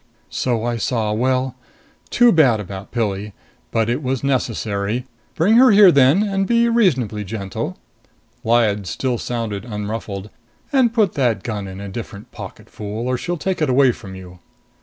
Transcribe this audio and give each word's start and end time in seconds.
"So 0.31 0.65
I 0.65 0.77
saw. 0.77 1.13
Well 1.13 1.53
too 2.09 2.31
bad 2.31 2.59
about 2.59 2.91
Pilli. 2.91 3.33
But 3.69 3.87
it 3.87 4.01
was 4.01 4.23
necessary. 4.23 5.05
Bring 5.35 5.57
her 5.57 5.69
here 5.69 5.91
then. 5.91 6.23
And 6.23 6.47
be 6.47 6.67
reasonably 6.69 7.23
gentle." 7.23 7.77
Lyad 8.43 8.87
still 8.87 9.19
sounded 9.19 9.63
unruffled. 9.63 10.31
"And 10.73 10.91
put 10.91 11.13
that 11.13 11.43
gun 11.43 11.67
in 11.67 11.79
a 11.79 11.87
different 11.87 12.31
pocket, 12.31 12.67
fool, 12.67 13.07
or 13.07 13.15
she'll 13.15 13.37
take 13.37 13.61
it 13.61 13.69
away 13.69 13.91
from 13.91 14.15
you." 14.15 14.39